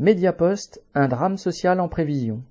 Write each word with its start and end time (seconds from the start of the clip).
Mediapost, 0.00 0.82
un 0.96 1.06
drame 1.06 1.38
social 1.38 1.78
en 1.78 1.86
prévision. 1.86 2.42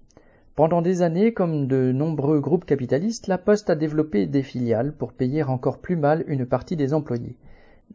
Pendant 0.56 0.82
des 0.82 1.02
années, 1.02 1.34
comme 1.34 1.68
de 1.68 1.92
nombreux 1.92 2.40
groupes 2.40 2.64
capitalistes, 2.64 3.28
la 3.28 3.38
Poste 3.38 3.70
a 3.70 3.76
développé 3.76 4.28
des 4.28 4.44
filiales 4.44 4.94
pour 4.94 5.12
payer 5.12 5.44
encore 5.44 5.80
plus 5.80 5.98
mal 5.98 6.24
une 6.28 6.46
partie 6.46 6.78
des 6.78 6.94
employés. 6.94 7.36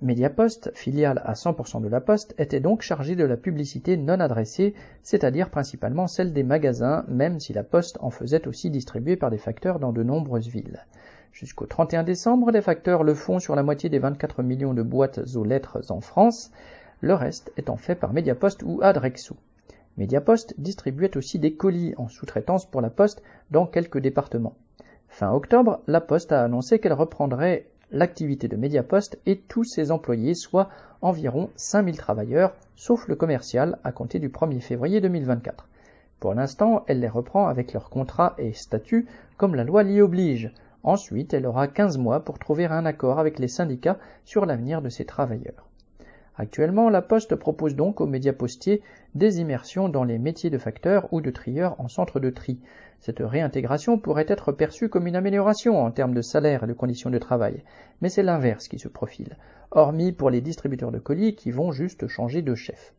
Mediapost, 0.03 0.71
filiale 0.75 1.23
à 1.25 1.33
100% 1.33 1.81
de 1.81 1.89
la 1.89 2.03
Poste, 2.03 2.35
était 2.37 2.61
donc 2.61 2.83
chargée 2.83 3.17
de 3.17 3.25
la 3.25 3.39
publicité 3.39 3.97
non 3.97 4.21
adressée, 4.21 4.75
c'est-à-dire 5.03 5.49
principalement 5.49 6.09
celle 6.09 6.35
des 6.35 6.43
magasins, 6.43 7.07
même 7.09 7.41
si 7.41 7.55
la 7.55 7.65
Poste 7.65 7.97
en 8.03 8.11
faisait 8.11 8.47
aussi 8.47 8.69
distribuer 8.69 9.17
par 9.17 9.31
des 9.31 9.39
facteurs 9.39 9.79
dans 9.79 9.93
de 9.93 10.03
nombreuses 10.03 10.49
villes. 10.49 10.85
Jusqu'au 11.33 11.65
31 11.65 12.03
décembre, 12.03 12.51
les 12.51 12.61
facteurs 12.61 13.03
le 13.03 13.15
font 13.15 13.39
sur 13.39 13.57
la 13.57 13.63
moitié 13.63 13.89
des 13.89 13.99
24 13.99 14.43
millions 14.43 14.75
de 14.75 14.83
boîtes 14.83 15.21
aux 15.37 15.45
lettres 15.45 15.91
en 15.91 16.03
France, 16.03 16.51
le 17.01 17.15
reste 17.15 17.53
étant 17.57 17.77
fait 17.77 17.95
par 17.95 18.13
Mediapost 18.13 18.63
ou 18.65 18.81
Adrexo. 18.83 19.37
Mediapost 19.97 20.55
distribuait 20.59 21.17
aussi 21.17 21.39
des 21.39 21.55
colis 21.55 21.95
en 21.97 22.09
sous-traitance 22.09 22.67
pour 22.67 22.81
la 22.81 22.91
Poste 22.91 23.23
dans 23.51 23.67
quelques 23.67 23.99
départements. 23.99 24.57
Fin 25.09 25.33
octobre, 25.33 25.81
la 25.87 26.01
Poste 26.01 26.33
a 26.33 26.45
annoncé 26.45 26.79
qu'elle 26.79 26.93
reprendrait 26.93 27.67
l'activité 27.91 28.49
de 28.49 28.57
Mediapost 28.57 29.19
et 29.27 29.39
tous 29.39 29.65
ses 29.65 29.91
employés, 29.91 30.35
soit 30.35 30.69
environ 31.01 31.51
5000 31.57 31.97
travailleurs, 31.97 32.55
sauf 32.77 33.09
le 33.09 33.17
commercial, 33.17 33.79
à 33.85 33.93
compter 33.93 34.19
du 34.19 34.29
1er 34.29 34.61
février 34.61 35.01
2024. 35.01 35.69
Pour 36.21 36.35
l'instant, 36.35 36.85
elle 36.87 37.01
les 37.01 37.09
reprend 37.09 37.47
avec 37.47 37.73
leurs 37.73 37.91
contrats 37.91 38.35
et 38.39 38.53
statuts, 38.53 39.07
comme 39.37 39.55
la 39.55 39.65
loi 39.65 39.83
l'y 39.83 40.01
oblige. 40.01 40.53
Ensuite, 40.83 41.33
elle 41.33 41.47
aura 41.47 41.69
15 41.69 41.99
mois 41.99 42.21
pour 42.21 42.39
trouver 42.39 42.67
un 42.67 42.87
accord 42.87 43.19
avec 43.19 43.39
les 43.39 43.49
syndicats 43.49 43.99
sur 44.25 44.47
l'avenir 44.47 44.83
de 44.83 44.89
ses 44.89 45.05
travailleurs. 45.05 45.69
Actuellement, 46.41 46.89
la 46.89 47.03
Poste 47.03 47.35
propose 47.35 47.75
donc 47.75 48.01
aux 48.01 48.07
médias 48.07 48.33
postiers 48.33 48.81
des 49.17 49.41
immersions 49.41 49.89
dans 49.89 50.05
les 50.05 50.21
métiers 50.21 50.51
de 50.51 50.59
facteur 50.59 51.13
ou 51.13 51.21
de 51.21 51.31
trieur 51.31 51.75
en 51.81 51.89
centre 51.89 52.21
de 52.21 52.31
tri. 52.31 52.61
Cette 53.01 53.19
réintégration 53.19 53.99
pourrait 53.99 54.27
être 54.29 54.53
perçue 54.53 54.89
comme 54.89 55.09
une 55.09 55.17
amélioration 55.17 55.83
en 55.83 55.91
termes 55.91 56.15
de 56.15 56.23
salaire 56.23 56.63
et 56.63 56.69
de 56.69 56.75
conditions 56.75 57.11
de 57.11 57.19
travail, 57.19 57.65
mais 58.01 58.09
c'est 58.09 58.23
l'inverse 58.23 58.69
qui 58.69 58.79
se 58.79 58.87
profile, 58.87 59.37
hormis 59.73 60.13
pour 60.13 60.31
les 60.31 60.41
distributeurs 60.41 60.93
de 60.93 61.01
colis 61.01 61.35
qui 61.35 61.51
vont 61.51 61.73
juste 61.73 62.07
changer 62.07 62.41
de 62.41 62.55
chef. 62.55 62.95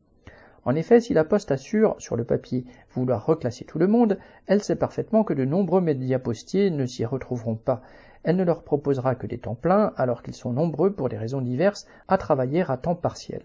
En 0.65 0.75
effet, 0.75 0.99
si 0.99 1.13
la 1.13 1.23
Poste 1.23 1.51
assure, 1.51 1.95
sur 1.99 2.15
le 2.15 2.23
papier, 2.23 2.65
vouloir 2.93 3.25
reclasser 3.25 3.65
tout 3.65 3.79
le 3.79 3.87
monde, 3.87 4.17
elle 4.47 4.63
sait 4.63 4.75
parfaitement 4.75 5.23
que 5.23 5.33
de 5.33 5.45
nombreux 5.45 5.81
médias 5.81 6.19
postiers 6.19 6.69
ne 6.69 6.85
s'y 6.85 7.05
retrouveront 7.05 7.55
pas, 7.55 7.81
elle 8.23 8.35
ne 8.35 8.43
leur 8.43 8.63
proposera 8.63 9.15
que 9.15 9.27
des 9.27 9.37
temps 9.37 9.55
pleins 9.55 9.93
alors 9.95 10.21
qu'ils 10.23 10.33
sont 10.35 10.51
nombreux 10.51 10.91
pour 10.91 11.09
des 11.09 11.17
raisons 11.17 11.41
diverses 11.41 11.87
à 12.07 12.17
travailler 12.17 12.63
à 12.67 12.77
temps 12.77 12.95
partiel. 12.95 13.41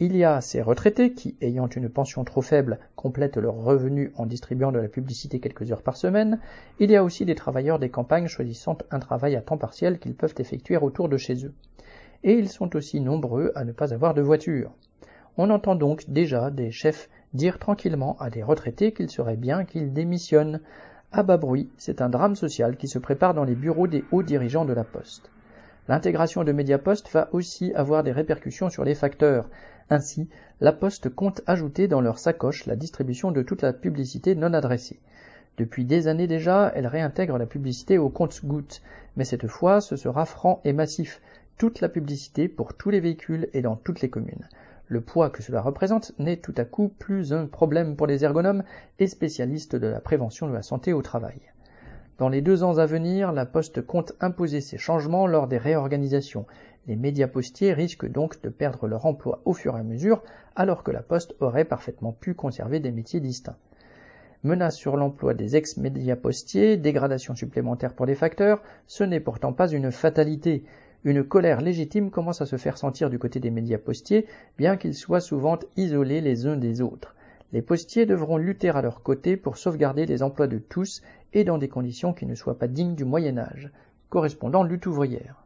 Il 0.00 0.16
y 0.16 0.24
a 0.24 0.40
ces 0.40 0.60
retraités 0.60 1.12
qui, 1.12 1.36
ayant 1.40 1.68
une 1.68 1.88
pension 1.88 2.24
trop 2.24 2.42
faible, 2.42 2.80
complètent 2.96 3.36
leurs 3.36 3.54
revenus 3.54 4.10
en 4.16 4.26
distribuant 4.26 4.72
de 4.72 4.80
la 4.80 4.88
publicité 4.88 5.38
quelques 5.38 5.70
heures 5.70 5.82
par 5.82 5.96
semaine. 5.96 6.40
Il 6.80 6.90
y 6.90 6.96
a 6.96 7.04
aussi 7.04 7.24
des 7.24 7.36
travailleurs 7.36 7.78
des 7.78 7.90
campagnes 7.90 8.26
choisissant 8.26 8.76
un 8.90 8.98
travail 8.98 9.36
à 9.36 9.40
temps 9.40 9.56
partiel 9.56 10.00
qu'ils 10.00 10.16
peuvent 10.16 10.34
effectuer 10.38 10.76
autour 10.76 11.08
de 11.08 11.16
chez 11.16 11.46
eux. 11.46 11.54
Et 12.24 12.34
ils 12.34 12.48
sont 12.48 12.74
aussi 12.74 13.00
nombreux 13.00 13.52
à 13.54 13.64
ne 13.64 13.72
pas 13.72 13.94
avoir 13.94 14.14
de 14.14 14.22
voiture. 14.22 14.72
On 15.36 15.50
entend 15.50 15.74
donc 15.74 16.08
déjà 16.08 16.50
des 16.50 16.70
chefs 16.70 17.08
dire 17.32 17.58
tranquillement 17.58 18.16
à 18.20 18.30
des 18.30 18.42
retraités 18.42 18.92
qu'il 18.92 19.10
serait 19.10 19.36
bien 19.36 19.64
qu'ils 19.64 19.92
démissionnent, 19.92 20.60
à 21.10 21.22
bas 21.22 21.36
bruit, 21.36 21.68
c'est 21.76 22.00
un 22.02 22.08
drame 22.08 22.36
social 22.36 22.76
qui 22.76 22.88
se 22.88 22.98
prépare 22.98 23.34
dans 23.34 23.44
les 23.44 23.54
bureaux 23.54 23.86
des 23.86 24.04
hauts 24.12 24.22
dirigeants 24.22 24.64
de 24.64 24.72
la 24.72 24.84
Poste. 24.84 25.30
L'intégration 25.86 26.44
de 26.44 26.52
Mediapost 26.52 27.08
va 27.12 27.28
aussi 27.32 27.72
avoir 27.74 28.02
des 28.02 28.12
répercussions 28.12 28.70
sur 28.70 28.84
les 28.84 28.94
facteurs. 28.94 29.48
Ainsi, 29.90 30.28
la 30.60 30.72
Poste 30.72 31.08
compte 31.08 31.42
ajouter 31.46 31.88
dans 31.88 32.00
leur 32.00 32.18
sacoche 32.18 32.66
la 32.66 32.76
distribution 32.76 33.32
de 33.32 33.42
toute 33.42 33.62
la 33.62 33.72
publicité 33.72 34.34
non 34.34 34.54
adressée. 34.54 34.98
Depuis 35.58 35.84
des 35.84 36.08
années 36.08 36.26
déjà, 36.26 36.72
elle 36.74 36.86
réintègre 36.86 37.38
la 37.38 37.46
publicité 37.46 37.98
au 37.98 38.08
compte-gouttes, 38.08 38.82
mais 39.16 39.24
cette 39.24 39.46
fois 39.46 39.80
ce 39.80 39.96
sera 39.96 40.24
franc 40.24 40.60
et 40.64 40.72
massif, 40.72 41.20
toute 41.58 41.80
la 41.80 41.88
publicité 41.88 42.48
pour 42.48 42.74
tous 42.74 42.90
les 42.90 43.00
véhicules 43.00 43.48
et 43.52 43.62
dans 43.62 43.76
toutes 43.76 44.00
les 44.00 44.10
communes. 44.10 44.48
Le 44.86 45.00
poids 45.00 45.30
que 45.30 45.42
cela 45.42 45.62
représente 45.62 46.12
n'est 46.18 46.36
tout 46.36 46.54
à 46.56 46.64
coup 46.64 46.88
plus 46.88 47.32
un 47.32 47.46
problème 47.46 47.96
pour 47.96 48.06
les 48.06 48.22
ergonomes 48.22 48.64
et 48.98 49.06
spécialistes 49.06 49.76
de 49.76 49.86
la 49.86 50.00
prévention 50.00 50.46
de 50.46 50.52
la 50.52 50.62
santé 50.62 50.92
au 50.92 51.00
travail. 51.00 51.40
Dans 52.18 52.28
les 52.28 52.42
deux 52.42 52.62
ans 52.62 52.78
à 52.78 52.86
venir, 52.86 53.32
la 53.32 53.46
Poste 53.46 53.84
compte 53.84 54.12
imposer 54.20 54.60
ces 54.60 54.78
changements 54.78 55.26
lors 55.26 55.48
des 55.48 55.58
réorganisations. 55.58 56.46
Les 56.86 56.96
médias 56.96 57.26
postiers 57.26 57.72
risquent 57.72 58.10
donc 58.10 58.40
de 58.42 58.50
perdre 58.50 58.86
leur 58.86 59.06
emploi 59.06 59.40
au 59.46 59.52
fur 59.52 59.76
et 59.76 59.80
à 59.80 59.82
mesure, 59.82 60.22
alors 60.54 60.84
que 60.84 60.90
la 60.90 61.02
Poste 61.02 61.34
aurait 61.40 61.64
parfaitement 61.64 62.12
pu 62.12 62.34
conserver 62.34 62.78
des 62.78 62.92
métiers 62.92 63.20
distincts. 63.20 63.56
Menace 64.44 64.76
sur 64.76 64.98
l'emploi 64.98 65.32
des 65.32 65.56
ex-médias 65.56 66.16
postiers, 66.16 66.76
dégradation 66.76 67.34
supplémentaire 67.34 67.94
pour 67.94 68.04
les 68.04 68.14
facteurs, 68.14 68.62
ce 68.86 69.02
n'est 69.02 69.18
pourtant 69.18 69.54
pas 69.54 69.68
une 69.68 69.90
fatalité. 69.90 70.64
Une 71.04 71.22
colère 71.22 71.60
légitime 71.60 72.10
commence 72.10 72.40
à 72.40 72.46
se 72.46 72.56
faire 72.56 72.78
sentir 72.78 73.10
du 73.10 73.18
côté 73.18 73.38
des 73.38 73.50
médias 73.50 73.76
postiers, 73.76 74.26
bien 74.56 74.78
qu'ils 74.78 74.94
soient 74.94 75.20
souvent 75.20 75.58
isolés 75.76 76.22
les 76.22 76.46
uns 76.46 76.56
des 76.56 76.80
autres. 76.80 77.14
Les 77.52 77.60
postiers 77.60 78.06
devront 78.06 78.38
lutter 78.38 78.70
à 78.70 78.80
leur 78.80 79.02
côté 79.02 79.36
pour 79.36 79.58
sauvegarder 79.58 80.06
les 80.06 80.22
emplois 80.22 80.46
de 80.46 80.58
tous 80.58 81.02
et 81.34 81.44
dans 81.44 81.58
des 81.58 81.68
conditions 81.68 82.14
qui 82.14 82.24
ne 82.24 82.34
soient 82.34 82.58
pas 82.58 82.68
dignes 82.68 82.94
du 82.94 83.04
Moyen 83.04 83.36
Âge. 83.36 83.70
Correspondant 84.08 84.62
lutte 84.62 84.86
ouvrière. 84.86 85.43